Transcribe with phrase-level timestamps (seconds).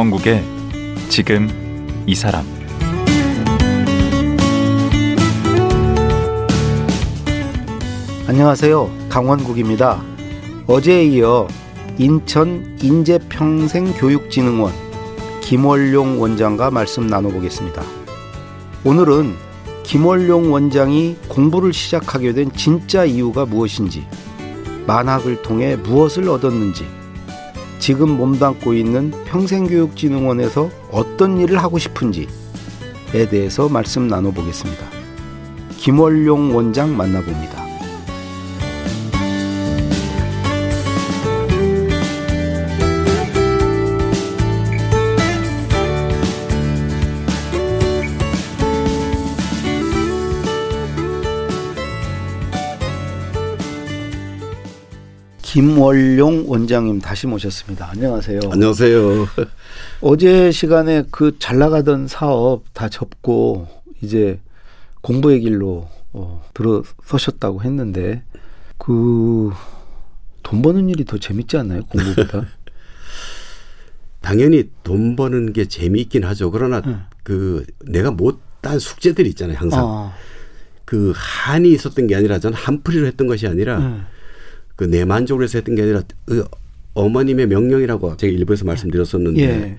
[0.00, 0.42] 강원국의
[1.10, 1.46] 지금
[2.06, 2.42] 이 사람
[8.26, 8.90] 안녕하세요.
[9.10, 10.02] 강원국입니다.
[10.66, 11.46] 어제에 이어
[11.98, 14.72] 인천 인재평생교육진흥원
[15.42, 17.82] 김월용 원장과 말씀 나눠보겠습니다.
[18.84, 19.34] 오늘은
[19.82, 24.06] 김월용 원장이 공부를 시작하게 된 진짜 이유가 무엇인지,
[24.86, 26.86] 만학을 통해 무엇을 얻었는지,
[27.80, 32.26] 지금 몸담고 있는 평생교육진흥원에서 어떤 일을 하고 싶은지에
[33.30, 34.86] 대해서 말씀 나눠보겠습니다.
[35.78, 37.59] 김월용 원장 만나봅니다.
[55.54, 57.88] 김월용 원장님 다시 모셨습니다.
[57.90, 58.38] 안녕하세요.
[58.52, 59.26] 안녕하세요.
[60.00, 63.66] 어제 시간에 그 잘 나가던 사업 다 접고
[64.00, 64.38] 이제
[65.00, 68.22] 공부의 길로 어, 들어서셨다고 했는데
[68.78, 69.50] 그
[70.44, 71.82] 돈 버는 일이 더 재밌지 않나요?
[71.82, 72.46] 공부보다?
[74.22, 76.52] 당연히 돈 버는 게 재미있긴 하죠.
[76.52, 76.96] 그러나 네.
[77.24, 79.56] 그 내가 못한 숙제들이 있잖아요.
[79.58, 80.12] 항상 아,
[80.84, 84.00] 그 한이 있었던 게 아니라 저는 한풀이로 했던 것이 아니라 네.
[84.80, 86.42] 그 내 만족을 해서 했던 게 아니라 그
[86.94, 89.76] 어머님의 명령이라고 제가 일부에서 말씀드렸었는데 예.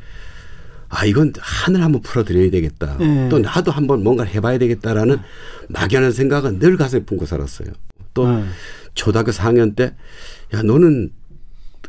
[0.89, 2.97] 아 이건 한을 한번 풀어드려야 되겠다.
[2.99, 3.27] 예.
[3.29, 5.17] 또 나도 한번 뭔가를 해봐야 되겠다라는
[5.69, 7.69] 막연한 생각은 늘 가슴에 품고 살았어요.
[8.13, 8.43] 또 네.
[8.93, 9.95] 초등학교 4학년 때
[10.53, 11.11] 야 너는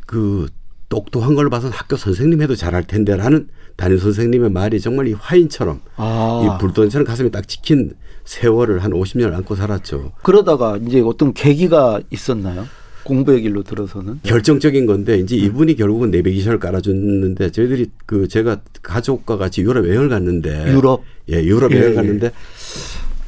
[0.07, 0.47] 그
[0.89, 6.41] 똑똑한 걸 봐서 학교 선생님 해도 잘할 텐데라는 담임 선생님의 말이 정말 이 화인처럼 아,
[6.43, 7.93] 이 불돈처럼 가슴에 딱 찍힌
[8.25, 10.13] 세월을 한 50년을 안고 살았죠.
[10.23, 12.65] 그러다가 이제 어떤 계기가 있었나요?
[13.03, 14.19] 공부의 길로 들어서는?
[14.23, 15.43] 결정적인 건데 이제 음.
[15.43, 21.03] 이분이 결국은 내비게이션을 깔아줬는데 저희들이 그 제가 가족과 같이 유럽 여행을 갔는데 유럽?
[21.29, 21.95] 예 유럽 예, 여행 예.
[21.95, 22.31] 갔는데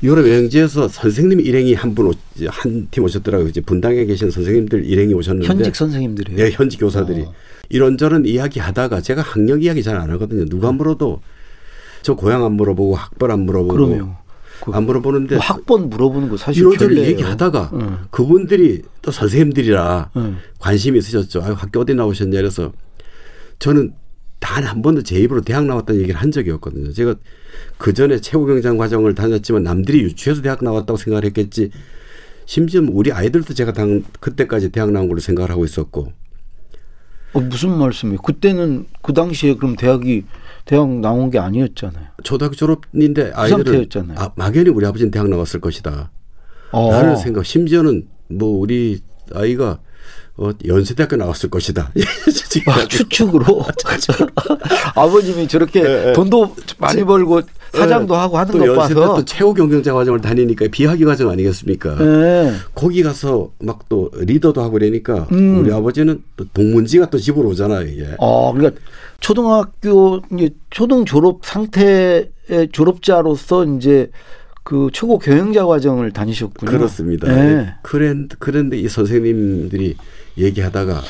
[0.03, 2.11] 유럽 여행지에서 선생님 일행이 한 분
[2.47, 3.47] 한 팀 오셨더라고요.
[3.49, 6.39] 이제 분당에 계신 선생님들 일행이 오셨는데 현직 선생님들이에요.
[6.39, 7.33] 예, 현직 교사들이 어.
[7.69, 10.45] 이런저런 이야기 하다가 제가 학력 이야기 잘 안 하거든요.
[10.45, 11.21] 누가 물어도
[12.01, 14.15] 저 고향 안 물어보고 학벌 안 물어보고 그럼요.
[14.61, 16.97] 그안 물어보는데 뭐 학번 물어보는 거 사실 이런저런.
[16.97, 17.97] 얘기하다가 응.
[18.09, 20.37] 그분들이 또 선생님들이라 응.
[20.59, 21.41] 관심이 있으셨죠.
[21.43, 22.71] 아유, 학교 어디 나오셨냐 그래서
[23.59, 23.93] 저는
[24.39, 26.91] 단 한 번도 제 입으로 대학 나왔다는 얘기를 한 적이 없거든요.
[26.93, 27.15] 제가
[27.77, 31.71] 그 전에 최고경장 과정을 다녔지만 남들이 유치해서 대학 나왔다고 생각을 했겠지.
[32.45, 36.13] 심지어 우리 아이들도 제가 당 그때까지 대학 나온 걸로 생각을 하고 있었고
[37.33, 38.21] 어, 무슨 말씀이에요?
[38.21, 40.25] 그때는 그 당시에 그럼 대학이
[40.65, 42.05] 대학 나온 게 아니었잖아요.
[42.23, 44.19] 초등학교 졸업인데 아이들은 상태였잖아요.
[44.19, 46.11] 아, 막연히 우리 아버지는 대학 나왔을 것이다.
[46.71, 46.91] 어.
[46.91, 47.45] 라는 생각.
[47.45, 49.01] 심지어는 뭐 우리
[49.33, 49.79] 아이가
[50.37, 51.93] 어, 연세대학교 나왔을 것이다.
[52.67, 53.63] 아, 추측으로
[54.95, 57.41] 아버님이 저렇게 돈도 많이 벌고
[57.75, 61.95] 사장도 하고 하는 또거 연세대 봐서 또 최고 경영자 과정을 다니니까 비학위 과정 아니겠습니까?
[61.95, 62.51] 네.
[62.73, 65.59] 거기 가서 막 또 리더도 하고 그러니까 음.
[65.59, 68.07] 우리 아버지는 또 동문지가 또 집으로 오잖아요 이게.
[68.17, 68.81] 어, 그러니까
[69.19, 72.29] 초등학교 이제 초등 졸업 상태의
[72.71, 74.09] 졸업자로서 이제
[74.63, 76.71] 그 최고 경영자 과정을 다니셨군요.
[76.71, 77.27] 그렇습니다.
[77.27, 77.73] 네.
[77.83, 79.95] 그런 그런데 이 선생님들이
[80.37, 81.01] 얘기하다가 어,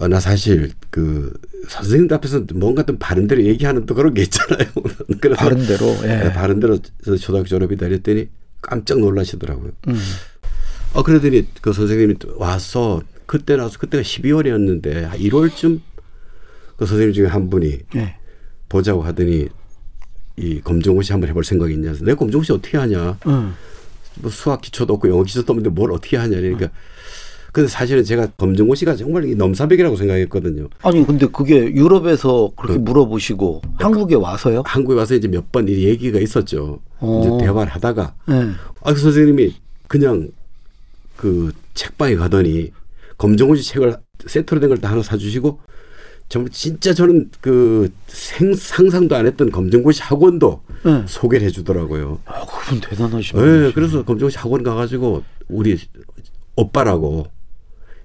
[0.00, 1.32] 나 사실 그
[1.68, 4.68] 선생님들 앞에서 뭔가 좀 바른 대로 얘기하는 또 그런 게 있잖아요.
[5.20, 5.86] 그래서 바른 대로.
[6.02, 6.24] 예.
[6.24, 8.28] 네, 바른 대로 저 초등학교 졸업이다 이랬더니
[8.60, 9.70] 깜짝 놀라시더라고요.
[9.88, 10.00] 음.
[10.94, 15.80] 어 그러더니 그 선생님이 또 와서 그때 나서 그때가 12월이었는데 1월쯤
[16.76, 18.16] 그 선생님 중에 한 분이 예.
[18.68, 19.48] 보자고 하더니
[20.36, 21.92] 이 검정고시 한번 해볼 생각이 있냐.
[22.00, 23.18] 내가 검정고시 어떻게 하냐.
[23.26, 23.54] 음.
[24.16, 26.36] 뭐 수학 기초도 없고 영어 기초도 없는데 뭘 어떻게 하냐.
[26.36, 26.70] 그러니까
[27.54, 30.68] 근데 사실은 제가 검정고시가 정말 이 넘사벽이라고 생각했거든요.
[30.82, 34.64] 아니 근데 그게 유럽에서 그렇게 그- 물어보시고 한국에 와서요?
[34.66, 36.80] 한국에 와서 이제 몇번이 얘기가 있었죠.
[36.98, 37.20] 어.
[37.38, 38.34] 이제 대화를 하다가 예.
[38.82, 39.54] 아, 그 선생님이
[39.86, 40.30] 그냥
[41.16, 42.72] 그 책방에 가더니
[43.18, 45.60] 검정고시 책을 세트로 된 걸 다 하나 사주시고
[46.28, 51.04] 정말 진짜 저는 그 생, 상상도 안 했던 검정고시 학원도 예.
[51.06, 52.18] 소개를 해주더라고요.
[52.24, 53.40] 아, 그분 대단하시네.
[53.40, 55.78] 네, 그래서 검정고시 학원 가가지고 우리
[56.56, 57.26] 오빠라고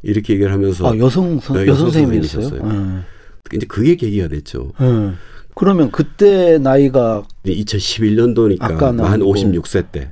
[0.02, 1.92] 이렇게 얘기를 하면서 아 여성 선, 네, 여성.
[1.92, 3.04] 선생님이셨어요.
[3.54, 4.72] 이제 그게 계기가 됐죠.
[4.82, 4.86] 예.
[4.86, 5.12] 예.
[5.56, 9.34] 그러면 그때 나이가 2011년도니까 아까 만 나오고.
[9.34, 10.12] 56세 때,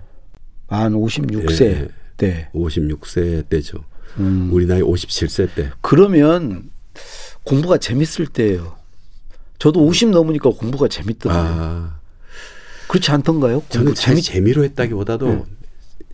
[0.67, 1.87] 만 56세 예.
[2.17, 2.49] 때.
[2.53, 3.83] 56세 때죠.
[4.17, 4.49] 음.
[4.51, 5.71] 우리 나이 57세 때.
[5.81, 6.69] 그러면
[7.43, 8.75] 공부가 재밌을 때예요.
[9.59, 11.37] 저도 50 넘으니까 공부가 재밌던데.
[11.39, 11.99] 아,
[12.89, 13.63] 그렇지 않던가요?
[13.69, 15.43] 저는 재밌 재미로 했다기보다도 네.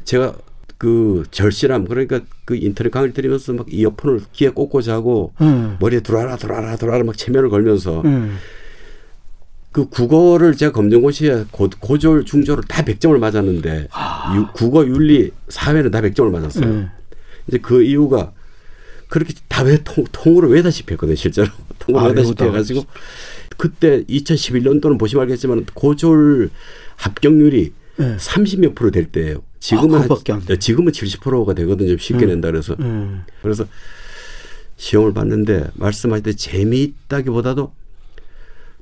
[0.04, 0.36] 제가
[0.83, 5.77] 그 절실함 그러니까 그 인터넷 강의를 들으면서 막 이어폰을 귀에 꽂고 자고 음.
[5.80, 8.35] 머리에 들어와라 들어와라 들어와라 막 체면을 걸면서 음.
[9.71, 13.88] 그 국어를 제가 검정고시에 고, 고졸 중졸을 다 100점을 맞았는데
[14.35, 16.65] 유, 국어 윤리 사회는 다 100점을 맞았어요.
[16.65, 16.89] 음.
[17.47, 18.33] 이제 그 이유가
[19.07, 21.47] 그렇게 다외 통, 통으로 외다시피 했거든요, 실제로.
[21.80, 22.44] 통으로 아, 외다시피.
[22.44, 22.85] 해가지고
[23.56, 26.50] 그때 2011년도는 보시면 알겠지만 고졸
[26.97, 28.18] 합격률이 네.
[28.18, 29.44] 30몇 프로 될 때예요.
[29.63, 30.57] 지금은 아, 돼.
[30.60, 31.88] 지금은 70%가 되거든요.
[31.88, 32.75] 좀 쉽게 낸다 그래서.
[32.81, 33.24] 음.
[33.42, 33.65] 그래서
[34.75, 37.71] 시험을 봤는데 말씀하실 때 재미있다기보다도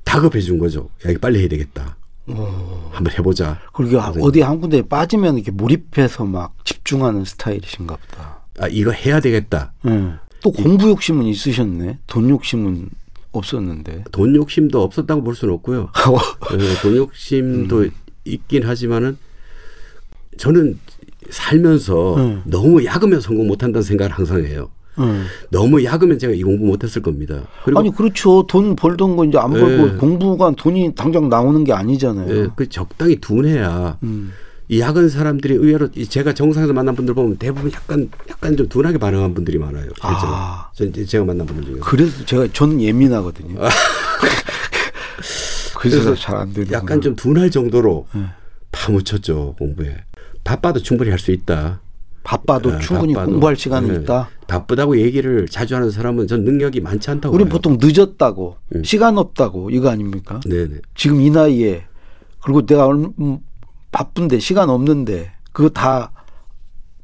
[0.04, 0.90] 다급해 준 거죠.
[1.06, 1.98] 야, 이거 빨리 해야 되겠다.
[2.26, 3.62] 한번 해보자.
[3.74, 8.40] 그리고 어디 한 군데 빠지면 이렇게 몰입해서 막 집중하는 스타일이신가 보다.
[8.58, 9.74] 아, 이거 해야 되겠다.
[9.86, 10.18] 음.
[10.42, 12.00] 또 공부 욕심은 있으셨네.
[12.08, 12.90] 돈 욕심은
[13.34, 14.06] 없었는데.
[14.12, 15.92] 돈 욕심도 없었다고 볼 수는 없고요.
[16.54, 17.88] 예, 돈 욕심도
[18.26, 19.18] 있긴 하지만은
[20.38, 20.80] 저는
[21.30, 22.42] 살면서 음.
[22.46, 24.70] 너무 야그면 성공 못한다는 생각을 항상 해요.
[25.00, 25.26] 음.
[25.50, 27.48] 너무 야그면 제가 이 공부 못했을 겁니다.
[27.76, 28.46] 아니 그렇죠.
[28.48, 29.98] 돈 벌던 거 이제 안 벌고 예.
[29.98, 32.36] 공부가 돈이 당장 나오는 게 아니잖아요.
[32.36, 34.34] 예, 그 적당히 둔해야 음.
[34.68, 38.98] 이 야근 사람들이 의외로 이 제가 정상에서 만난 분들 보면 대부분 약간 약간 좀 둔하게
[38.98, 39.90] 반응한 분들이 많아요.
[40.02, 40.70] 아.
[40.74, 41.76] 전 이제 제가 만난 분들 중에.
[41.82, 43.60] 그래서 제가 전 예민하거든요.
[45.78, 46.72] 그래서 잘 안 되는.
[46.72, 48.26] 약간 좀 둔할 정도로 예.
[48.72, 49.96] 파묻혔죠 공부에.
[50.52, 51.80] 바빠도 충분히 할 수 있다.
[52.24, 53.32] 바빠도 아, 충분히 바빠도.
[53.32, 53.96] 공부할 시간이 네.
[53.98, 54.30] 있다.
[54.48, 57.36] 바쁘다고 얘기를 자주 하는 사람은 전 능력이 많지 않다고.
[57.38, 57.46] 봐요.
[57.48, 58.84] 보통 늦었다고 음.
[58.84, 60.40] 시간 없다고 이거 아닙니까?
[60.46, 60.80] 네네.
[60.96, 61.86] 지금 이 나이에
[62.44, 63.38] 그리고 내가 얼- 음,
[63.92, 66.12] 바쁜데 시간 없는데 그거 다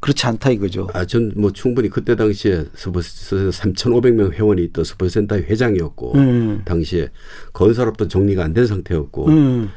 [0.01, 0.89] 그렇지 않다 이거죠.
[0.93, 6.61] 아, 전 뭐 충분히 그때 당시에 스포츠 3,500명 회원이 있던 스포츠센터의 회장이었고, 음.
[6.65, 7.09] 당시에
[7.53, 9.69] 건설업도 정리가 안 된 상태였고, 음.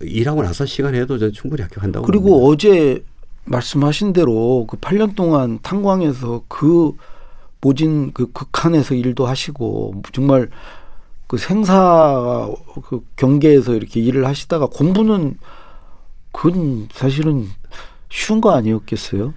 [0.00, 2.06] 일하고 나서 시간 해도 전 충분히 합격한다고.
[2.06, 2.48] 그리고 봅니다.
[2.48, 3.04] 어제
[3.44, 6.92] 말씀하신 대로 그 8년 동안 탄광에서 그
[7.60, 10.50] 모진 그 극한에서 일도 하시고 정말
[11.26, 12.50] 그 생사
[12.88, 15.38] 그 경계에서 이렇게 일을 하시다가 공부는
[16.32, 17.46] 그건 사실은
[18.10, 19.34] 쉬운 거 아니었겠어요?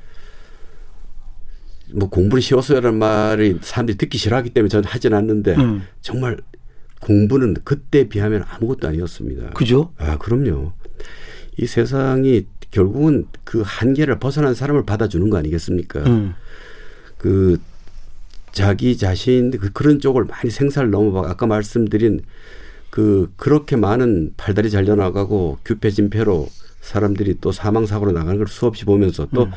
[1.94, 5.88] 뭐 공부를 쉬웠어요라는 말이 사람들이 듣기 싫어하기 때문에 저는 하진 않는데, 음.
[6.02, 6.38] 정말
[7.02, 9.52] 공부는 그때 비하면 아무것도 아니었습니다.
[9.52, 9.92] 그죠?
[9.98, 10.74] 아, 그럼요.
[11.58, 16.02] 이 세상이 결국은 그 한계를 벗어난 사람을 받아주는 거 아니겠습니까?
[16.02, 16.34] 음.
[17.18, 17.60] 그
[18.52, 22.22] 자기 자신 그 그런 쪽을 많이 생사를 넘어봐 아까 말씀드린
[22.90, 26.48] 그 그렇게 많은 팔다리 잘려 나가고 규폐 진폐로
[26.82, 29.48] 사람들이 또 사망 사고로 나가는 걸 수없이 보면서 또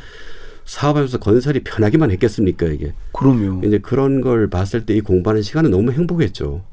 [0.64, 3.66] 사업하면서 건설이 편하기만 했겠습니까 이게 그럼요.
[3.66, 6.64] 이제 그런 걸 봤을 때 이 공부하는 시간은 너무 행복했죠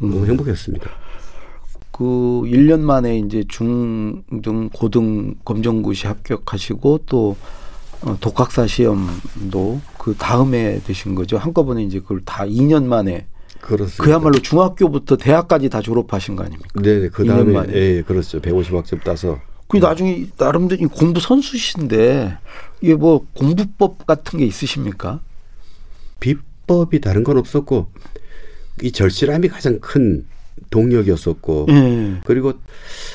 [0.00, 0.90] 너무 행복했습니다
[1.92, 2.04] 그
[2.46, 7.36] 1년 만에 이제 중등 고등 검정고시 합격하시고 또
[8.02, 11.36] 어, 독학사 시험도 그 다음에 되신 거죠.
[11.36, 13.26] 한꺼번에 이제 그걸 다 2년 만에
[13.60, 16.68] 그렇습니다 그야말로 중학교부터 대학까지 다 졸업하신 거 아닙니까?
[16.80, 17.72] 네네 그 2년 다음에 만에.
[17.74, 19.38] 예 그렇죠 150학점 따서
[19.68, 22.38] 그 나중에 나름대로 이 공부 선수신데
[22.80, 25.20] 이게 뭐 공부법 같은 게 있으십니까?
[26.18, 27.88] 비법이 다른 건 없었고
[28.82, 30.26] 이 절실함이 가장 큰
[30.70, 32.20] 동력이었었고 예.
[32.24, 32.52] 그리고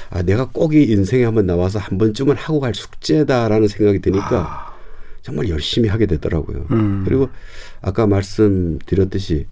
[0.10, 4.74] 아 내가 꼭 이 인생에 한번 나와서 한 번쯤은 하고 갈 숙제다라는 생각이 드니까
[5.22, 6.66] 정말 열심히 하게 되더라고요.
[6.72, 7.04] 음.
[7.06, 7.30] 그리고
[7.82, 9.46] 아까 말씀드렸듯이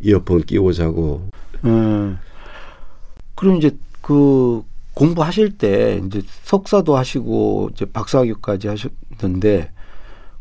[0.00, 1.28] 이어폰 끼고 자고
[1.64, 2.14] 예.
[3.34, 3.70] 그럼 이제
[4.02, 4.62] 그
[4.94, 9.70] 공부하실 때 이제 석사도 하시고 이제 박사학위까지 하셨는데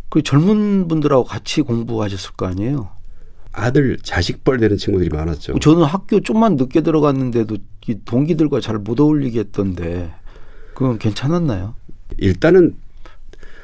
[0.09, 2.89] 그 젊은 분들하고 같이 공부하셨을 거 아니에요?
[3.57, 5.57] 아들 자식벌 되는 친구들이 많았죠.
[5.59, 10.13] 저는 학교 좀만 늦게 들어갔는데도 이 동기들과 잘 못 어울리겠던데
[10.73, 11.73] 그건 괜찮았나요?
[12.17, 12.75] 일단은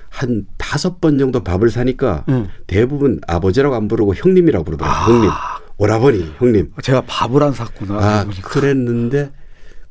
[0.09, 2.47] 한 다섯 번 정도 밥을 사니까 응.
[2.67, 5.15] 대부분 아버지라고 안 부르고 형님이라고 부르더라고요.
[5.15, 5.31] 형님.
[5.77, 6.71] 오라버니, 형님.
[6.81, 7.95] 제가 밥을 안 샀구나.
[7.95, 9.31] 아, 그랬는데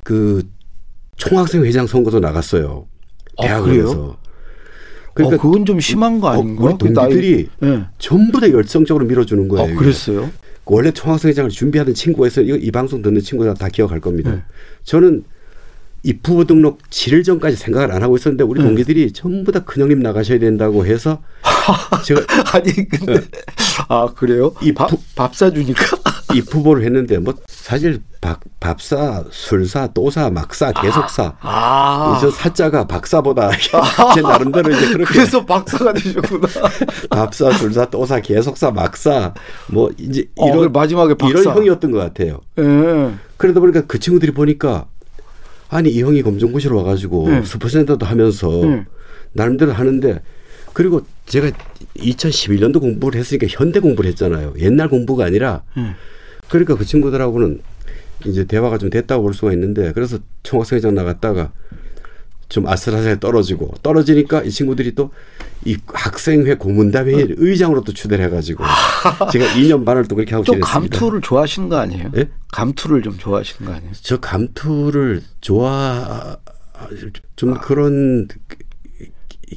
[0.05, 0.43] 그
[1.17, 2.87] 총학생 회장 선거도 나갔어요.
[3.39, 4.17] 아, 대학원에서.
[5.15, 6.65] 그러니까 어, 그건 좀 심한 거 어, 아닌가?
[6.65, 7.85] 우리 그 나이- 동기들이 예.
[7.99, 9.65] 전부 다 열성적으로 밀어주는 거예요.
[9.65, 9.77] 아, 이게.
[9.77, 10.31] 그랬어요?
[10.65, 12.47] 원래 총학생회장을 준비하던 친구가 있어요.
[12.47, 14.31] 이거 이 방송 듣는 친구들 다 기억할 겁니다.
[14.31, 14.43] 네.
[14.85, 15.25] 저는
[16.05, 18.67] 입후보 등록 7일 전까지 생각을 안 하고 있었는데 우리 네.
[18.67, 21.23] 동기들이 전부 다 큰형님 나가셔야 된다고 해서
[22.05, 22.21] 제가
[22.55, 23.21] 아니 근데
[23.89, 24.53] 아 그래요?
[24.63, 25.85] 이 밥, 부- 밥 사주니까
[26.35, 33.51] 입후보를 했는데 뭐 사실 밥, 밥사, 술사, 또사, 막사, 계속사 아저 사자가 박사보다
[34.15, 36.49] 제 나름대로 이제 그렇게 그래서 박사가 되셨구나.
[37.11, 39.35] 밥사, 술사, 또사, 계속사, 막사
[39.69, 41.41] 뭐 이제 어, 이런 마지막에 박사.
[41.41, 42.41] 이런 형이었던 것 같아요.
[42.59, 43.13] 예.
[43.37, 44.87] 그러다 보니까 그 친구들이 보니까
[45.69, 47.43] 아니 이 형이 검정고시로 와가지고 네.
[47.45, 48.85] 스포센터도 하면서 네.
[49.33, 50.21] 나름대로 하는데
[50.75, 51.51] 그리고 제가
[51.97, 54.55] 2011년도 공부를 했으니까 현대 공부를 했잖아요.
[54.59, 55.95] 옛날 공부가 아니라 음.
[56.53, 57.61] 그러니까 그 친구들하고는
[58.27, 61.51] 이제 대화가 좀 됐다고 볼 수가 있는데 그래서 총학생회장 나갔다가
[62.49, 65.11] 좀 아슬아슬하게 떨어지고 떨어지니까 이 친구들이 또
[65.65, 68.65] 이 학생회 고문단회 의장으로 또 추대를 해가지고
[69.33, 70.99] 제가 2년 반을 또 그렇게 하고 좀 지냈습니다.
[70.99, 72.11] 감투를 좋아하시는 거 아니에요?
[72.17, 72.29] 예?
[72.53, 73.93] 감투를 좀 좋아하시는 거 아니에요?
[74.03, 76.37] 저 감투를 좋아
[77.37, 78.27] 좀 그런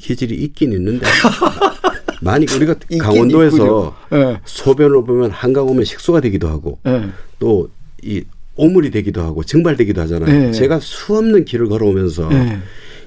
[0.00, 1.06] 기질이 있긴 있는데
[2.26, 3.92] 많이 우리가 강원도에서 있군요.
[4.12, 4.40] 예.
[4.44, 7.08] 소변을 보면 한강 오면 식수가 되기도 하고 예.
[7.38, 8.24] 또이
[8.56, 10.46] 오물이 되기도 하고 증발되기도 하잖아요.
[10.46, 10.52] 네.
[10.52, 12.58] 제가 수없는 길을 걸어오면서 네.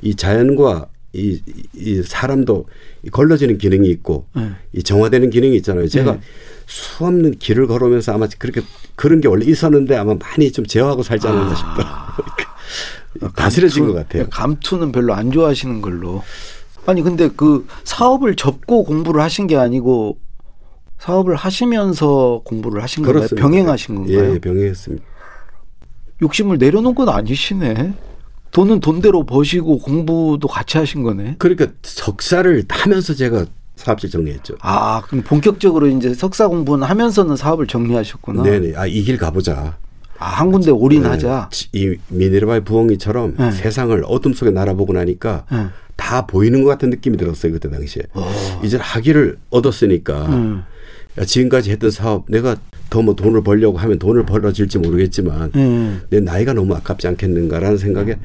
[0.01, 1.41] 이 자연과 이,
[1.75, 2.65] 이 사람도
[3.03, 4.51] 이 걸러지는 기능이 있고 네.
[4.73, 5.87] 이 정화되는 기능이 있잖아요.
[5.87, 6.19] 제가 네.
[6.67, 8.61] 수없는 길을 걸어오면서 아마 그렇게
[8.95, 12.25] 그런 게 원래 있었는데 아마 많이 좀 제어하고 살지 않았나 싶더라고요.
[13.35, 14.27] 다스려진 것 같아요.
[14.29, 16.23] 감투는 별로 안 좋아하시는 걸로.
[16.85, 20.17] 아니 근데 그 사업을 접고 공부를 하신 게 아니고
[20.99, 23.19] 사업을 하시면서 공부를 하신 건가요?
[23.21, 23.47] 그렇습니다.
[23.47, 24.33] 병행하신 건가요?
[24.33, 25.03] 예, 병행했습니다.
[26.21, 27.93] 욕심을 내려놓은 건 아니시네.
[28.51, 31.35] 돈은 돈대로 버시고 공부도 같이 하신 거네.
[31.37, 33.45] 그러니까 석사를 하면서 제가
[33.75, 34.55] 사업실 정리했죠.
[34.59, 38.43] 아, 그럼 본격적으로 이제 석사 공부는 하면서는 사업을 정리하셨구나.
[38.43, 38.73] 네네.
[38.75, 39.77] 아, 이 길 가보자.
[40.19, 41.49] 아, 한 군데 올인하자.
[41.51, 43.51] 네, 이 미네르바의 부엉이처럼 네.
[43.51, 45.67] 세상을 어둠 속에 날아보고 나니까 네.
[45.95, 48.03] 다 보이는 것 같은 느낌이 들었어요 그때 당시에.
[48.15, 48.21] 오.
[48.63, 50.63] 이제 학위를 얻었으니까 음.
[51.17, 52.55] 야, 지금까지 했던 사업 내가
[52.89, 56.01] 더 뭐 돈을 벌려고 하면 돈을 벌어질지 모르겠지만 음.
[56.09, 58.17] 내 나이가 너무 아깝지 않겠는가라는 생각에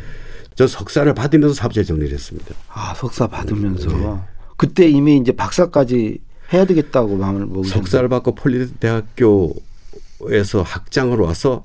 [0.55, 2.55] 저 석사를 받으면서 사업체 정리를 했습니다.
[2.73, 3.89] 아, 석사 받으면서.
[3.89, 4.15] 네.
[4.57, 6.19] 그때 이미 이제 박사까지
[6.53, 11.65] 해야 되겠다고 마음을 먹으셨 석사를 받고 폴리 대학교에서 학장으로 와서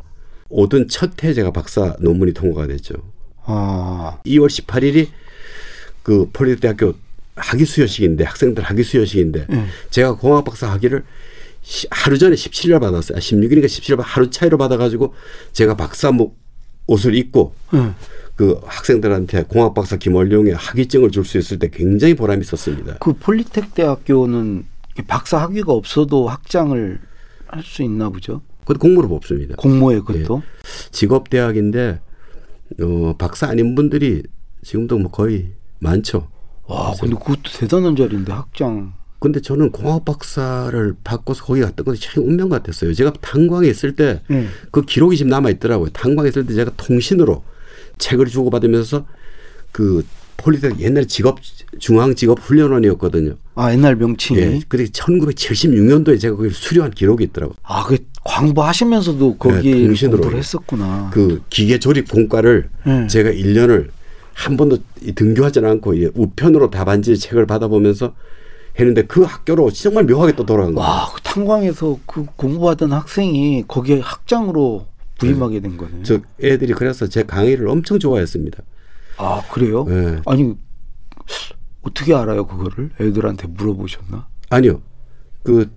[0.50, 2.96] 오던 첫해 제가 박사 논문이 통과가 됐죠.
[3.46, 5.08] 아, 2월 18일이
[6.03, 6.94] 그 폴리대학교
[7.36, 9.68] 학위 수여식인데 학생들 학위 수여식인데 음.
[9.89, 11.03] 제가 공학 박사 학위를
[11.62, 13.18] 시- 하루 전에 17일 받았어요.
[13.18, 15.13] 16일인가 17일 하루 차이로 받아가지고
[15.53, 16.38] 제가 박사목
[16.88, 17.94] 옷을 입고 응.
[18.36, 22.98] 그 학생들한테 공학 박사 김원룡의 학위증을 줄 수 있을 때 굉장히 보람이 있었습니다.
[23.00, 24.65] 그 폴리텍 대학교는
[25.08, 27.00] 박사 학위가 없어도 학장을
[27.48, 28.41] 할 수 있나 보죠.
[28.70, 29.56] 그것도 공무로 뽑습니다.
[29.56, 30.44] 공모에 그것도.
[30.92, 32.00] 직업 대학인데
[32.82, 34.22] 어, 박사 아닌 분들이
[34.62, 35.50] 지금도 뭐 거의
[35.80, 36.30] 많죠.
[36.66, 38.94] 와, 근데 그것도 대단한 자리인데 학장.
[39.20, 42.94] 근데 저는 공학 박사를 받고서 거기 갔던 것이 참 운명 같았어요.
[42.94, 44.50] 제가 탄광에 있을 때그 음.
[44.86, 45.90] 기록이 지금 남아 있더라고요.
[45.90, 47.44] 탄광에 있을 때 제가 통신으로
[47.98, 49.06] 책을 주고받으면서
[49.72, 50.06] 그
[50.41, 51.39] 폴리텍 옛날 직업
[51.77, 53.36] 중앙 직업 훈련원이었거든요.
[53.55, 54.39] 아, 옛날 명칭이.
[54.39, 54.60] 예.
[54.67, 57.55] 근데 1976년도에 제가 거기 수료한 기록이 있더라고요.
[57.63, 60.17] 아, 그 광부하시면서도 거기 네, 통신으로.
[60.19, 61.10] 공부를 했었구나.
[61.13, 63.08] 그 기계 조립 공과를 음.
[63.08, 63.89] 제가 1년을
[64.34, 68.13] 한 번도 이 등교하지 않고 이 우편으로 답안지 책을 받아보면서
[68.79, 70.88] 했는데 그 학교로 정말 묘하게 또 돌아간 거예요.
[70.89, 74.86] 와, 그 탄광에서 그 공부하던 학생이 거기에 학장으로
[75.17, 75.91] 부임하게 된 거네.
[76.03, 78.63] 저 애들이 그래서 제 강의를 엄청 좋아했습니다.
[79.20, 79.84] 아, 그래요?
[79.84, 80.18] 네.
[80.26, 80.56] 아니,
[81.82, 82.90] 어떻게 알아요, 그거를?
[83.00, 84.28] 애들한테 물어보셨나?
[84.50, 84.82] 아니요.
[85.44, 85.70] 그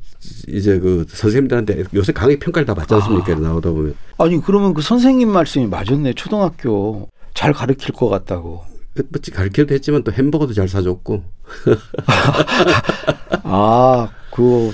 [0.49, 3.35] 이제 그 선생님들한테 요새 강의 평가를 다 받지 않습니까?
[3.35, 6.15] 나오다 보면 아니, 그러면 그 선생님 말씀이 맞았네.
[6.15, 8.65] 초등학교 잘 가르칠 것 같다고.
[8.95, 11.25] 끝끝이 가르쳐도 했지만 또 햄버거도 잘 사줬고
[13.43, 14.73] 아, 그,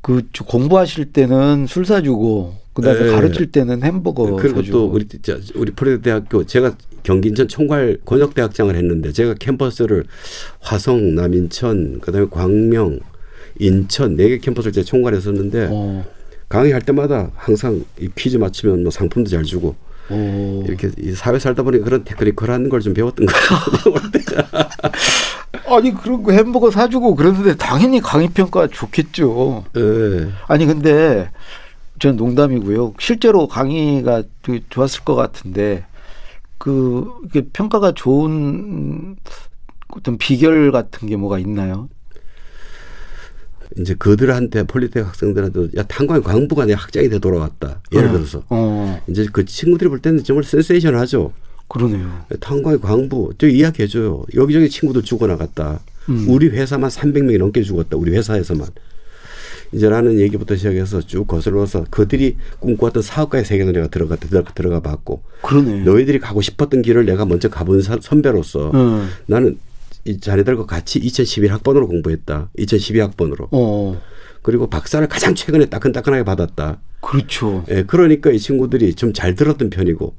[0.00, 3.10] 그 공부하실 때는 술 사주고, 그 다음에 네.
[3.12, 4.70] 가르칠 때는 햄버거 그리고 사주고.
[4.78, 10.04] 또 우리 저- 우리 프레대학교 제가 경기 인천 총괄 권역대학장을 했는데 제가 캠퍼스를
[10.60, 13.00] 화성, 남인천, 그다음에 광명,
[13.58, 16.04] 인천 네 개 캠퍼스를 제가 총괄했었는데 어,
[16.48, 19.74] 강의할 때마다 항상 이 퀴즈 맞추면 뭐 상품도 잘 주고
[20.08, 20.64] 어.
[20.66, 24.62] 이렇게 이 사회 살다 보니까 그런 테크니컬한 걸 좀 배웠던 것 같아요.
[25.76, 29.64] 아니, 그런 거 햄버거 사주고 그러는데 당연히 강의 평가 좋겠죠.
[29.76, 30.28] 예.
[30.48, 31.30] 아니, 근데
[32.02, 32.94] 전 농담이고요.
[32.98, 35.86] 실제로 강의가 되게 좋았을 것 같은데,
[36.58, 37.08] 그,
[37.52, 39.14] 평가가 좋은
[39.86, 41.88] 어떤 비결 같은 게 뭐가 있나요?
[43.78, 47.80] 이제 그들한테 폴리텍 학생들한테 야 탄광 광부가 내 학장이 돼 돌아왔다.
[47.92, 51.32] 예를 어, 들어서 어, 이제 그 친구들이 볼 때는 정말 센세이션하죠.
[51.68, 52.24] 그러네요.
[52.40, 54.24] 탄광의 광부 저 이야기해줘요.
[54.34, 55.80] 여기저기 친구들 죽어나갔다.
[56.08, 56.26] 음.
[56.28, 57.96] 우리 회사만 300명이 넘게 죽었다.
[57.96, 58.66] 우리 회사에서만.
[59.72, 65.22] 이제 라는 얘기부터 시작해서 쭉 거슬러서 그들이 꿈꿔왔던 사업가의 세계로 내가 들어가 들어가, 들어가 봤고
[65.42, 65.82] 그러네.
[65.84, 69.58] 너희들이 가고 싶었던 길을 내가 먼저 가본 사- 선배로서 어, 나는
[70.04, 72.50] 이 자네들과 같이 2011학번으로 공부했다.
[72.58, 73.48] 2012학번으로.
[73.52, 74.00] 어,
[74.42, 76.80] 그리고 박사를 가장 최근에 따끈따끈하게 받았다.
[77.00, 77.64] 그렇죠.
[77.70, 80.14] 예, 그러니까 이 친구들이 좀 잘 들었던 편이고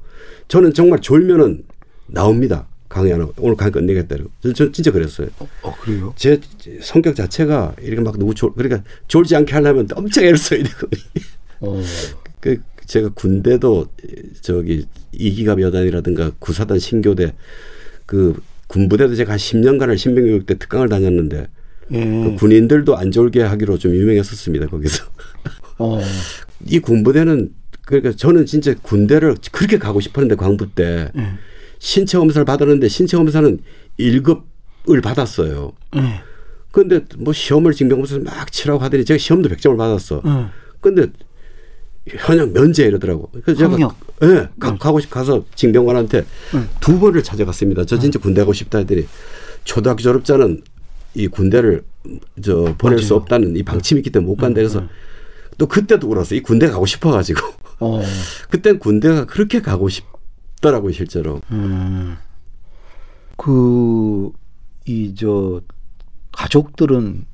[0.48, 1.64] 저는 정말 졸면은
[2.06, 2.66] 나옵니다.
[2.94, 4.14] 강의 안 하고 오늘 강의 끝내겠다.
[4.14, 4.30] 이러고.
[4.40, 5.26] 저, 저 진짜 그랬어요.
[5.40, 6.14] 어, 어, 그래요?
[6.16, 6.40] 제
[6.80, 11.02] 성격 자체가 이렇게 막 누구 졸 그러니까 졸지 않게 하려면 엄청 애를 써야 되거든요.
[11.60, 11.82] 어.
[12.38, 13.88] 그 제가 군대도
[14.42, 17.34] 저기 이기갑 여단이라든가 구사단 신교대
[18.06, 21.48] 그 군부대도 제가 한 10년간을 신병교육대 특강을 다녔는데
[21.92, 22.04] 예.
[22.04, 25.04] 그 군인들도 안 졸게 하기로 좀 유명했었습니다 거기서
[25.78, 26.00] 어.
[26.68, 27.54] 이 군부대는
[27.86, 31.28] 그러니까 저는 진짜 군대를 그렇게 가고 싶었는데 광부 때 예.
[31.84, 33.58] 신체 검사를 받았는데 신체 검사는
[34.00, 35.72] 1급을 받았어요.
[35.96, 36.22] 예.
[36.72, 40.22] 근데 뭐 시험을 징병검사 막 치라고 하더니 제가 시험도 100점을 받았어.
[40.24, 40.46] 예.
[40.80, 41.08] 근데
[42.08, 43.30] 현역 면제 이러더라고.
[43.44, 43.96] 그래서 제가 현역?
[44.22, 46.24] 예, 가, 가고 싶 가서 징병관한테
[46.54, 46.68] 응.
[46.80, 47.84] 두 번을 찾아갔습니다.
[47.84, 49.06] 저 진짜 군대 가고 싶다 했더니
[49.64, 50.62] 초등학교 졸업자는
[51.12, 51.84] 이 군대를
[52.42, 53.20] 저 보낼 수 맞아요.
[53.20, 54.88] 없다는 이 방침이 있기 때문에 못 간다 그래서
[55.58, 56.34] 또 그때도 울었어.
[56.34, 57.40] 이 군대 가고 싶어 가지고.
[57.80, 58.00] 어.
[58.48, 60.13] 그땐 군대가 그렇게 가고 싶
[60.64, 61.42] 더라고요, 실제로.
[61.50, 62.16] 음.
[63.36, 64.30] 그,
[64.86, 65.60] 이, 저,
[66.32, 67.26] 가족들은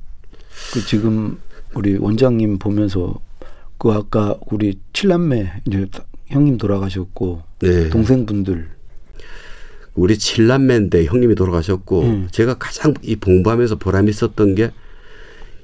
[0.73, 1.39] 그 지금
[1.73, 3.19] 우리 원장님 보면서
[3.77, 5.87] 그 아까 우리 칠남매 이제
[6.27, 7.89] 형님 돌아가셨고 네.
[7.89, 8.69] 동생분들
[9.95, 12.27] 우리 칠남매인데 형님이 돌아가셨고 음.
[12.31, 14.71] 제가 가장 이 봉부하면서 보람 있었던 게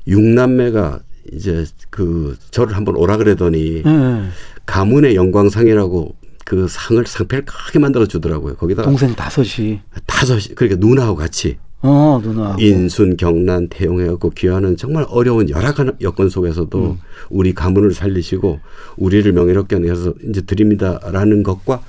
[0.07, 1.01] 육남매가
[1.33, 4.23] 이제 그 저를 한번 오라 그러더니 예.
[4.65, 6.15] 가문의 영광상이라고
[6.47, 8.55] 그 상을 상패를 크게 만들어 주더라고요.
[8.55, 15.49] 거기다 동생 다섯이 다섯 그러니까 누나하고 같이 어 누나 인순, 경란, 태용해갖고 귀하는 정말 어려운
[15.49, 16.99] 열악한 여건 속에서도 음.
[17.29, 18.61] 우리 가문을 살리시고
[18.95, 21.83] 우리를 명예롭게 해서 이제 드립니다라는 것과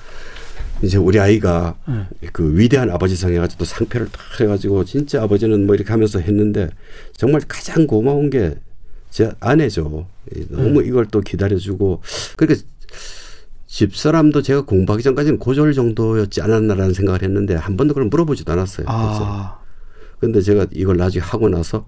[0.83, 2.07] 이제 우리 아이가 음.
[2.33, 6.69] 그 위대한 아버지상 해가지고 또 상패를 딱 해가지고 진짜 아버지는 뭐 이렇게 하면서 했는데
[7.17, 8.57] 정말 가장 고마운 게
[9.11, 10.07] 제 아내죠.
[10.35, 10.47] 이 음.
[10.51, 12.03] 너무 이걸 또 기다려주고
[12.37, 12.63] 그러니까
[13.69, 18.87] 집사람도 제가 공부하기 전까지는 고졸 정도였지 않았나라는 생각을 했는데 한 번도 그걸 물어보지도 않았어요.
[18.87, 19.59] 그래서 아
[20.19, 21.87] 근데 제가 이걸 나중에 하고 나서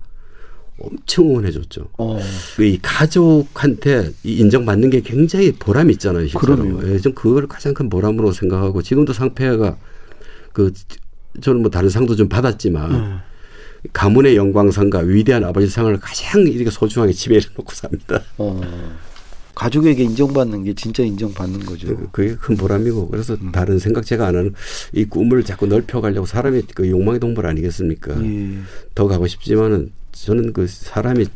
[0.78, 1.88] 엄청 응원해 줬죠.
[1.98, 2.20] 어.
[2.60, 6.28] 이 가족한테 이 인정받는 게 굉장히 보람이 있잖아요.
[6.28, 6.86] 그럼요.
[6.86, 9.76] 예, 좀 그걸 가장 큰 보람으로 생각하고 지금도 상패가
[10.52, 10.72] 그
[11.40, 13.18] 저는 뭐 다른 상도 좀 받았지만 음.
[13.94, 18.22] 가문의 영광상과 위대한 아버지 상을 가장 이렇게 소중하게 집에 놓고 삽니다.
[18.36, 18.60] 어.
[19.54, 21.88] 가족에게 인정받는 게 진짜 인정받는 거죠.
[21.88, 24.54] 그- 그게 큰 보람이고 그래서 다른 생각 제가 안 하는
[24.92, 28.22] 이 꿈을 자꾸 넓혀가려고 사람이 그 욕망의 동물 아니겠습니까?
[28.24, 28.50] 예.
[28.94, 31.26] 더 가고 싶지만은 저는 그 사람이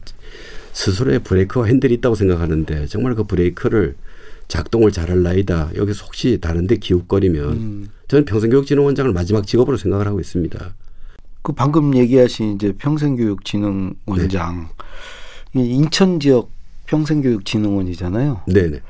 [0.73, 3.95] 스스로의 브레이크와 핸들이 있다고 생각하는데 정말 그 브레이크를
[4.49, 5.71] 작동을 잘할 나이다.
[5.77, 7.89] 여기서 혹시 다른데 기웃거리면 음.
[8.09, 10.75] 저는 평생교육진흥원장을 마지막 직업으로 생각을 하고 있습니다.
[11.43, 14.69] 그 방금 얘기하신 이제 평생교육진흥원장
[15.57, 16.51] 이 인천 지역
[16.87, 18.43] 평생교육진흥원이잖아요.
[18.47, 18.81] 네네.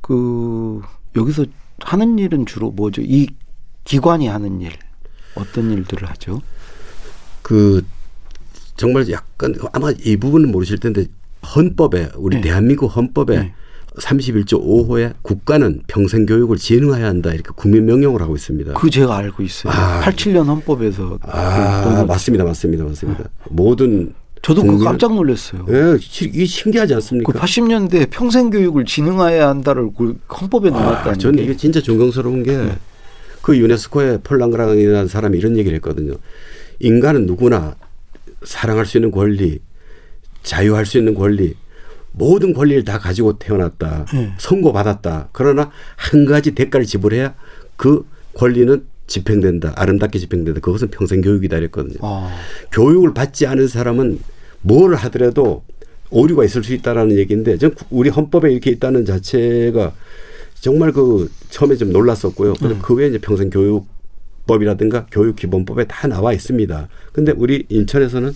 [0.00, 0.80] 그
[1.16, 1.44] 여기서
[1.80, 3.02] 하는 일은 주로 뭐죠?
[3.02, 3.28] 이
[3.84, 4.72] 기관이 하는 일
[5.34, 6.40] 어떤 일들을 하죠?
[7.42, 7.82] 그
[8.76, 11.06] 정말 약간 아마 이 부분은 모르실 텐데
[11.54, 12.42] 헌법에 우리 네.
[12.42, 13.54] 대한민국 헌법에 네.
[13.98, 18.74] 31조 5호에 국가는 평생 교육을 진흥해야 한다 이렇게 국민 명령을 하고 있습니다.
[18.74, 19.72] 그 제가 알고 있어요.
[19.72, 20.00] 아.
[20.04, 23.24] 87년 헌법에서 아 그 맞습니다, 맞습니다, 맞습니다.
[23.50, 25.66] 모든 저도 그거 국민은- 깜짝 놀랐어요.
[25.68, 27.32] 예, 시- 이게 신기하지 않습니까?
[27.32, 32.42] 그 80년대 평생 교육을 진흥해야 한다를 그 헌법에 아, 넣었다는 저는 게 이게 진짜 존경스러운
[32.42, 32.76] 게 네.
[33.42, 36.14] 그 유네스코의 폴랑그랑이라는 사람이 이런 얘기를 했거든요.
[36.80, 37.76] 인간은 누구나
[38.44, 39.58] 사랑할 수 있는 권리,
[40.42, 41.54] 자유할 수 있는 권리,
[42.12, 44.06] 모든 권리를 다 가지고 태어났다.
[44.12, 44.32] 네.
[44.38, 45.28] 선고받았다.
[45.32, 47.34] 그러나 한 가지 대가를 지불해야
[47.76, 49.72] 그 권리는 집행된다.
[49.74, 50.60] 아름답게 집행된다.
[50.60, 51.96] 그것은 평생 교육이다 이랬거든요.
[52.02, 52.32] 아,
[52.70, 54.20] 교육을 받지 않은 사람은
[54.60, 55.64] 뭘 하더라도
[56.10, 59.92] 오류가 있을 수 있다라는 얘기인데 전 우리 헌법에 이렇게 있다는 자체가
[60.60, 62.54] 정말 그 처음에 좀 놀랐었고요.
[62.54, 66.88] 근데 그 외에 이제 평생 교육법이라든가 교육 기본법에 다 나와 있습니다.
[67.12, 68.32] 근데 우리 인천에서는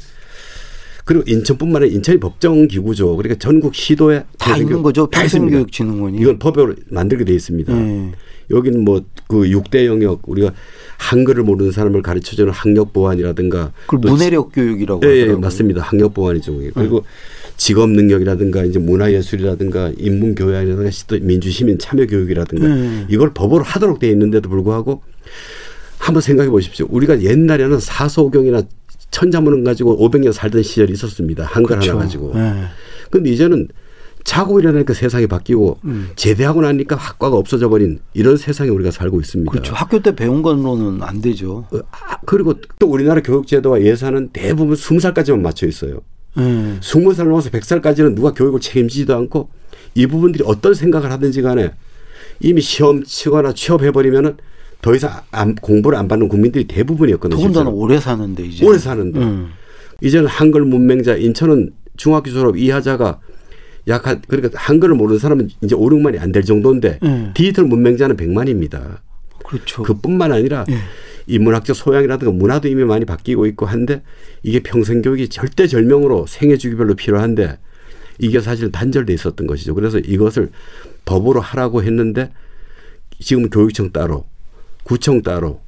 [1.05, 3.17] 그리고 인천뿐만 아니라 인천이 법정 기구죠.
[3.17, 5.09] 그러니까 전국 시도에 다 있는 거죠.
[5.09, 5.51] 다 있습니다.
[5.51, 6.19] 평생교육진흥원이.
[6.19, 7.75] 이건 법으로 만들게 돼 있습니다.
[7.75, 8.13] 네.
[8.51, 10.53] 여기는 뭐 그 육대 영역 우리가
[10.99, 15.27] 한글을 모르는 사람을 가르쳐 주는 학력 보완이라든가 또 문해력 교육이라고 예, 예.
[15.33, 15.81] 맞습니다.
[15.81, 16.61] 학력 보완이죠.
[16.75, 17.03] 그리고
[17.57, 23.07] 직업 능력이라든가 이제 문화 예술이라든가 인문 교양이라든가 또 민주 시민 참여 교육이라든가 네.
[23.09, 25.03] 이걸 법으로 하도록 돼 있는데도 불구하고
[25.97, 26.87] 한번 생각해 보십시오.
[26.91, 28.65] 우리가 옛날에는 사소경이나
[29.13, 31.45] 천자문을 가지고 500년 살던 시절이 있었습니다.
[31.45, 31.93] 한글 그렇죠.
[31.93, 32.33] 하나 가지고.
[32.35, 32.65] 네.
[33.11, 33.69] 근데 이제는
[34.25, 36.11] 자고 일어나니까 세상이 바뀌고 음.
[36.17, 39.51] 제대하고 나니까 학과가 없어져 버린 이런 세상에 우리가 살고 있습니다.
[39.51, 39.75] 그렇죠.
[39.75, 41.67] 학교 때 배운 것으로는 안 되죠.
[41.71, 46.01] 어, 아, 그리고 또 우리나라 교육제도와 예산은 대부분 20살까지만 맞춰 있어요.
[46.37, 46.79] 네.
[46.81, 49.51] 20살 넘어서 100살까지는 누가 교육을 책임지지도 않고
[49.95, 51.73] 이 부분들이 어떤 생각을 하든지 간에
[52.41, 54.37] 이미 시험 치거나 취업해버리면은
[54.83, 57.39] 더 이상 안, 공부를 안 받는 국민들이 대부분이었거든요.
[57.41, 57.71] 더군다나.
[57.71, 58.67] 오래 사는데 이제.
[58.67, 59.21] 오래 사는데.
[59.21, 59.51] 음.
[60.03, 63.21] 이제는 한글 문맹자 인천은 중학교 졸업 이하자가
[63.89, 67.31] 약한 그러니까 한글을 모르는 사람은 이제 5, 6만이 안 될 정도인데 음.
[67.35, 68.99] 디지털 문맹자는 100만입니다.
[69.47, 69.83] 그렇죠.
[69.85, 70.75] 그뿐만 아니라 예.
[71.29, 74.03] 인문학적 소양이라든가 문화도 이미 많이 바뀌고 있고 한데
[74.43, 77.59] 이게 평생 교육이 절대 절명으로 생애 주기별로 필요한데
[78.19, 79.75] 이게 사실 단절돼 있었던 것이죠.
[79.77, 80.51] 그래서 이것을
[81.05, 82.33] 법으로 하라고 했는데
[83.21, 84.25] 지금 교육청 따로
[84.83, 85.61] 구청 따로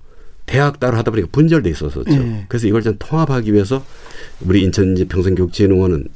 [0.47, 2.13] 대학 따로 하다 보니까 분절돼 있었었죠.
[2.13, 2.47] 예.
[2.49, 3.85] 그래서 이걸 좀 통합하기 위해서
[4.41, 6.09] 우리 인천 평생교육진흥원은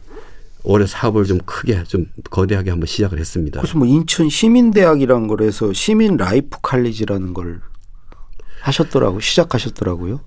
[0.64, 3.60] 올해 사업을 좀 크게 좀 거대하게 한번 시작을 했습니다.
[3.60, 7.60] 그래서 뭐 인천 시민대학이라는 걸 해서 시민 라이프 칼리지라는 걸
[8.60, 10.20] 하셨더라고 시작하셨더라고요.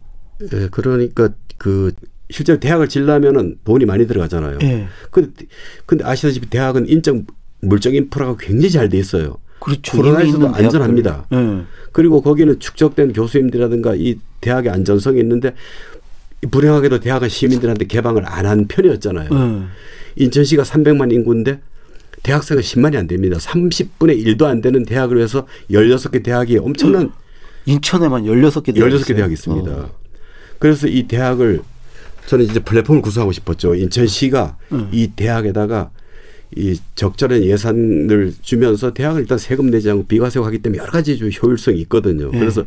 [0.53, 1.93] 예, 그러니까 그
[2.31, 4.59] 실제로 대학을 지려면은 돈이 많이 들어가잖아요.
[4.63, 4.87] 예.
[5.11, 5.45] 근데,
[5.85, 7.17] 근데 아시다시피 대학은 인적
[7.61, 9.37] 물적 인프라가 굉장히 잘 돼 있어요.
[9.61, 9.95] 그렇죠.
[9.97, 11.25] 코로나에서도 안전합니다.
[11.33, 11.61] 예.
[11.93, 15.53] 그리고 거기는 축적된 교수님들이라든가 이 대학의 안전성이 있는데
[16.49, 19.29] 불행하게도 대학은 시민들한테 개방을 안 한 편이었잖아요.
[19.31, 19.61] 예.
[20.23, 21.61] 인천시가 300만 인구인데
[22.23, 23.37] 대학생은 10만이 안 됩니다.
[23.37, 27.11] 30분의 1도 안 되는 대학을 위해서 16개 대학이 엄청난
[27.65, 29.71] 인천에만 16개 대학 16개 대학이 있습니다.
[29.71, 29.89] 어.
[30.59, 31.61] 그래서 이 대학을
[32.25, 33.75] 저는 이제 플랫폼을 구성하고 싶었죠.
[33.75, 34.89] 인천시가 음.
[34.91, 35.91] 이 대학에다가
[36.55, 41.29] 이 적절한 예산을 주면서 대학을 일단 세금 내지 않고 비과세로 하기 때문에 여러 가지 좀
[41.29, 42.29] 효율성이 있거든요.
[42.33, 42.39] 예.
[42.39, 42.65] 그래서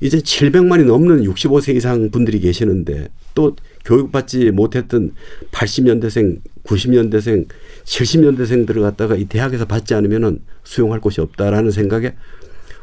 [0.00, 5.12] 이제 700만이 넘는 65세 이상 분들이 계시는데 또 교육받지 못했던
[5.52, 7.46] 80년대생, 90년대생,
[7.84, 12.14] 70년대생 들어갔다가 이 대학에서 받지 않으면은 수용할 곳이 없다라는 생각에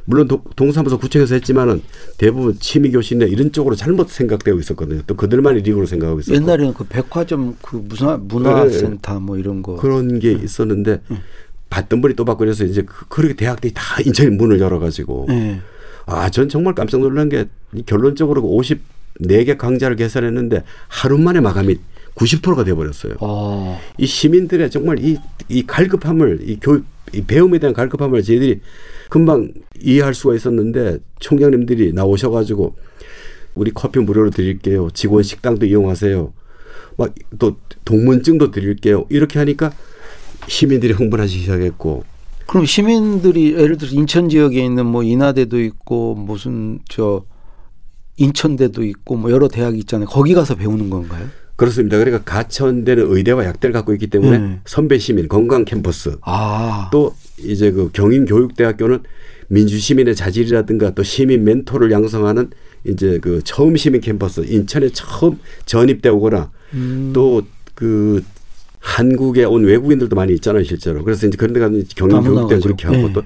[0.09, 1.81] 물론 도- 동사무소 구청에서 했지만은
[2.17, 5.01] 대부분 취미 교실이나 이런 쪽으로 잘못 생각되고 있었거든요.
[5.05, 10.19] 또 그들만의 리그로 생각하고 있었고 옛날에는 그 백화점 그 문화 문화센터 뭐 이런 거 그런
[10.19, 11.01] 게 있었는데
[11.69, 15.59] 받던 분이 또 받고 그래서 이제 그- 그렇게 대학들이 다 인천에 문을 열어가지고 예.
[16.05, 17.45] 아, 전 정말 깜짝 놀란 게
[17.85, 21.75] 결론적으로 54개 강좌를 개설했는데 하루 만에 마감이
[22.15, 23.15] 90%가 돼버렸어요.
[23.19, 23.77] 어.
[23.97, 25.17] 이 시민들의 정말 이,
[25.49, 28.61] 이 갈급함을 이 교육 이 배움에 대한 갈급함을 저희들이
[29.09, 32.75] 금방 이해할 수가 있었는데 총장님들이 나오셔가지고
[33.55, 34.89] 우리 커피 무료로 드릴게요.
[34.93, 36.33] 직원 식당도 이용하세요.
[36.97, 39.05] 막 또 동문증도 드릴게요.
[39.09, 39.71] 이렇게 하니까
[40.47, 42.03] 시민들이 흥분하기 시작했고
[42.47, 47.25] 그럼 시민들이 예를 들어서 인천 지역에 있는 뭐 인하대도 있고 무슨 저
[48.17, 50.07] 인천대도 있고 뭐 여러 대학이 있잖아요.
[50.07, 51.27] 거기 가서 배우는 건가요?
[51.57, 51.97] 그렇습니다.
[51.97, 54.61] 그러니까 가천대는 의대와 약대를 갖고 있기 때문에 음.
[54.65, 56.89] 선배 시민 건강 캠퍼스 아.
[56.91, 58.99] 또 이제 그 경인교육대학교는
[59.49, 62.51] 민주시민의 자질이라든가 또 시민 멘토를 양성하는
[62.85, 67.11] 이제 그 처음 시민 캠퍼스 인천에 처음 전입돼 오거나 음.
[67.13, 68.23] 또그
[68.79, 72.59] 한국에 온 외국인들도 많이 있잖아요 실제로 그래서 이제 그런 데 가면 경인 교육대 나오죠.
[72.61, 73.13] 그렇게 하고 네.
[73.13, 73.23] 또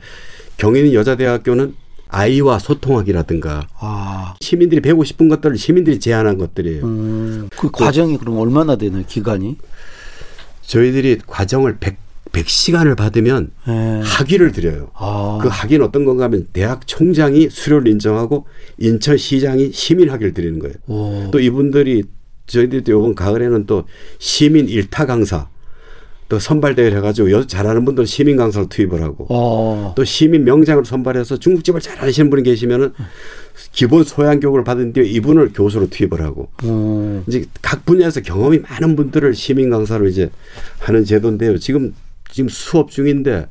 [0.57, 1.75] 경인 여자대학교는
[2.11, 4.35] 아이와 소통하기라든가 아.
[4.41, 6.83] 시민들이 배우고 싶은 것들을 시민들이 제안한 것들이에요.
[6.83, 7.49] 음.
[7.57, 9.03] 그 과정이 그럼 얼마나 되나요?
[9.07, 9.57] 기간이?
[10.61, 11.97] 저희들이 과정을 100,
[12.31, 14.01] 100시간을 받으면 예.
[14.03, 14.91] 학위를 드려요.
[14.93, 15.39] 아.
[15.41, 18.45] 그 학위는 어떤 건가 하면 대학 총장이 수료를 인정하고
[18.77, 20.75] 인천시장이 시민 학위를 드리는 거예요.
[20.87, 21.31] 오.
[21.31, 22.03] 또 이분들이
[22.47, 23.85] 저희들도 이번 가을에는 또
[24.19, 25.47] 시민 일타 강사
[26.31, 29.93] 또 선발대회를 해가지고 여 잘하는 분들은 시민 강사로 투입을 하고 어.
[29.97, 32.93] 또 시민 명장으로 선발해서 중국집을 잘하시는 분이 계시면은
[33.73, 37.21] 기본 소양 교육을 받은 뒤에 이분을 교수로 투입을 하고 어.
[37.27, 40.29] 이제 각 분야에서 경험이 많은 분들을 시민 강사로 이제
[40.79, 41.57] 하는 제도인데요.
[41.57, 41.93] 지금
[42.31, 43.47] 지금 수업 중인데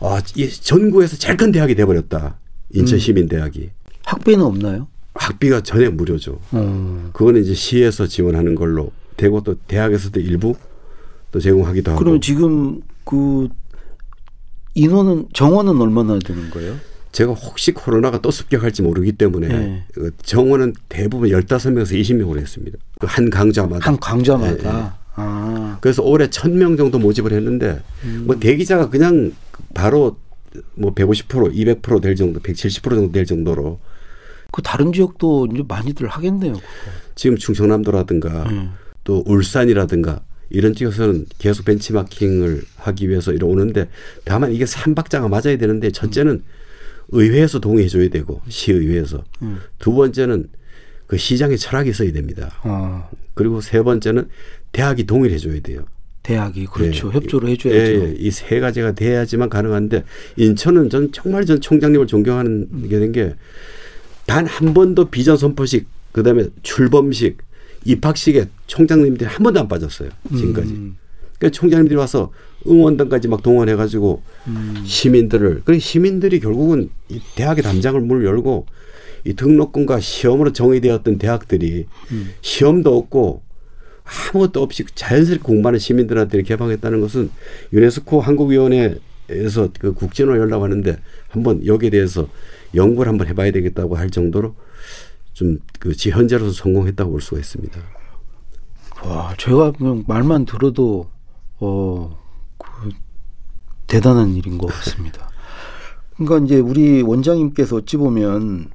[0.00, 2.36] 아, 이 전국에서 제일 큰 대학이 돼 버렸다.
[2.74, 3.70] 인천 시민 대학이
[4.04, 4.86] 학비는 없나요?
[5.14, 6.40] 학비가 전액 무료죠.
[6.52, 7.10] 어.
[7.14, 10.54] 그거는 이제 시에서 지원하는 걸로 되고 또 대학에서도 일부
[11.30, 12.02] 또 제공하기도 하고.
[12.02, 13.48] 그럼 지금 그
[14.74, 16.76] 인원은 정원은 얼마나 되는 거예요?
[17.12, 19.84] 제가 혹시 코로나가 또 습격할지 모르기 때문에 네.
[19.92, 22.78] 그 정원은 대부분 15명에서 20명으로 했습니다.
[23.00, 23.84] 그한 강좌마다.
[23.84, 24.68] 한 강좌마다.
[24.68, 25.00] 예, 예.
[25.16, 25.78] 아.
[25.80, 27.82] 그래서 올해 1000명 정도 모집을 했는데
[28.24, 29.32] 뭐 대기자가 그냥
[29.74, 30.16] 바로
[30.74, 33.80] 뭐 150%, 200%될 정도, 170% 정도 될 정도로
[34.52, 36.52] 그 다른 지역도 이제 많이들 하겠네요.
[36.54, 36.64] 그거.
[37.14, 38.72] 지금 충청남도라든가 음.
[39.04, 43.88] 또 울산이라든가 이런 지역에서는 계속 벤치마킹을 하기 위해서 이러 오는데
[44.24, 46.42] 다만 이게 삼박자가 맞아야 되는데 첫째는
[47.12, 49.58] 의회에서 동의해 줘야 되고 시의회에서 음.
[49.78, 50.48] 두 번째는
[51.06, 52.50] 그 시장의 철학이 있어야 됩니다.
[52.62, 53.08] 어.
[53.34, 54.28] 그리고 세 번째는
[54.72, 55.84] 대학이 동의를 해줘야 돼요.
[56.22, 57.08] 대학이 그렇죠.
[57.08, 57.16] 예.
[57.16, 58.08] 협조를 예, 해줘야죠.
[58.08, 58.14] 예.
[58.18, 60.04] 이세 가지가 돼야지만 가능한데
[60.36, 63.34] 인천은 전 정말 전 총장님을 존경하는 게된 게
[64.26, 67.38] 단 한 번도 비전 선포식 그다음에 출범식
[67.84, 70.72] 입학식에 총장님들이 한 번도 안 빠졌어요 지금까지.
[70.72, 70.96] 음.
[71.38, 72.32] 그러니까 총장님들이 와서
[72.66, 74.82] 응원단까지 막 동원해가지고 음.
[74.84, 78.66] 시민들을 그 시민들이 결국은 이 대학의 담장을 문을 열고
[79.24, 82.30] 이 등록금과 시험으로 정의되었던 대학들이 음.
[82.42, 83.42] 시험도 없고
[84.04, 87.30] 아무것도 없이 자연스럽게 공부하는 시민들한테 개방했다는 것은
[87.72, 92.28] 유네스코 한국위원회에서 그 국진으로 연락 왔는데 한번 여기에 대해서
[92.74, 94.54] 연구를 한번 해봐야 되겠다고 할 정도로
[95.40, 97.80] 좀그 현재로서 성공했다고 볼 수가 있습니다.
[99.04, 101.08] 와, 제가 그냥 말만 들어도
[101.58, 102.18] 어,
[102.58, 102.90] 그
[103.86, 105.30] 대단한 일인 것 같습니다.
[106.16, 108.70] 그러니까 이제 우리 원장님께서 어찌 보면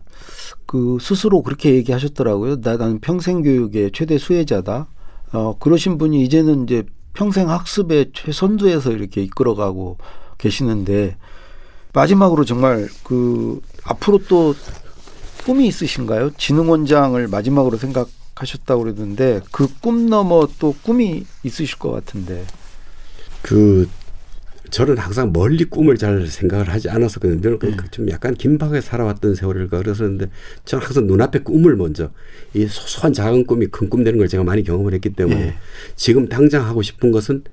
[0.65, 2.62] 그 스스로 그렇게 얘기하셨더라고요.
[2.62, 4.88] 나, 나는 평생 교육의 최대 수혜자다.
[5.34, 9.97] 어, 그러신 분이 이제는 이제 평생 학습의 최선두에서 이렇게 이끌어가고
[10.39, 11.17] 계시는데
[11.93, 14.56] 마지막으로 정말 그 앞으로 또
[15.45, 16.31] 꿈이 있으신가요?
[16.38, 22.43] 진흥원장을 마지막으로 생각하셨다고 그러는데 그 꿈 넘어 또 꿈이 있으실 것 같은데.
[23.41, 23.88] 그
[24.71, 27.39] 저는 항상 멀리 꿈을 잘 생각을 하지 않았었거든요.
[27.39, 27.77] 늘 네.
[27.91, 30.29] 좀 약간 긴박하게 살아왔던 세월일까 그랬었는데
[30.65, 32.10] 저는 항상 눈앞에 꿈을 먼저
[32.55, 35.55] 이 소소한 작은 꿈이 큰 꿈 되는 걸 제가 많이 경험을 했기 때문에 네.
[35.95, 37.43] 지금 당장 하고 싶은 것은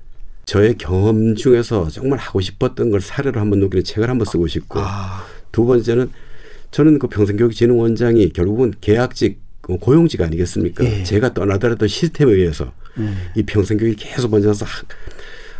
[0.45, 5.23] 저의 경험 중에서 정말 하고 싶었던 걸 사례로 한번 녹이는 책을 한번 쓰고 싶고 아.
[5.51, 6.09] 두 번째는
[6.73, 10.83] 저는 그 평생교육진흥원장이 결국은 계약직 뭐 고용직 아니겠습니까?
[10.83, 11.03] 예.
[11.03, 13.15] 제가 떠나더라도 시스템에 의해서 음.
[13.35, 14.65] 이 평생교육이 계속 번져서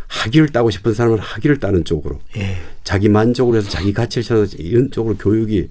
[0.08, 2.56] 학위를 따고 싶은 사람은 학위를 따는 쪽으로 예.
[2.82, 5.70] 자기 만족을 해서 자기 가치를 찾아서 이런 쪽으로 교육이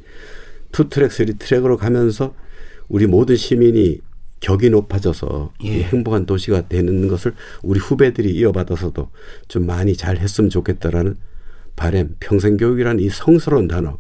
[0.71, 2.33] two track, three track으로 가면서
[2.87, 3.99] 우리 모든 시민이
[4.39, 5.83] 격이 높아져서 예.
[5.83, 9.09] 행복한 도시가 되는 것을 우리 후배들이 이어받아서도
[9.49, 11.17] 좀 많이 잘 했으면 좋겠다라는
[11.75, 13.99] 바램, 평생교육이라는 이 성스러운 단어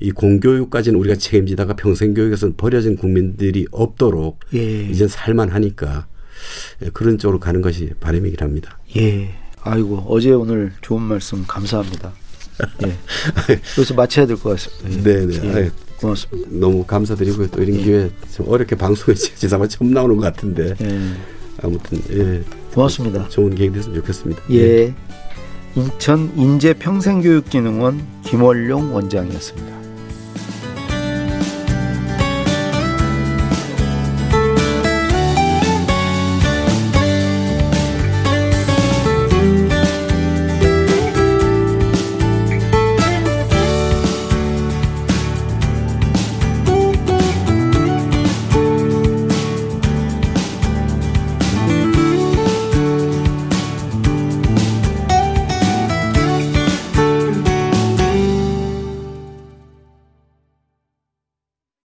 [0.00, 4.82] 이 공교육까지는 우리가 책임지다가 평생교육에서는 버려진 국민들이 없도록 예.
[4.88, 6.06] 이제 살만하니까
[6.92, 8.78] 그런 쪽으로 가는 것이 바람이긴 합니다.
[8.96, 9.30] 예.
[9.62, 12.12] 아이고 어제 오늘 좋은 말씀 감사합니다.
[12.86, 12.96] 예.
[13.78, 15.10] 여기서 마쳐야 될 것 같습니다.
[15.10, 15.26] 예.
[15.26, 15.58] 네네.
[15.60, 15.70] 예.
[15.96, 16.48] 고맙습니다.
[16.52, 17.48] 너무 감사드리고요.
[17.48, 17.82] 또 이런 예.
[17.82, 21.00] 기회 좀 어렵게 방송에 지사마 처음 나오는 것 같은데 예.
[21.62, 22.42] 아무튼 예.
[22.74, 23.28] 고맙습니다.
[23.28, 24.42] 좋은 계획 됐으면 좋겠습니다.
[24.50, 24.56] 예.
[24.56, 24.94] 예.
[25.76, 29.73] 인천 인재평생교육진흥원 김원룡 원장이었습니다.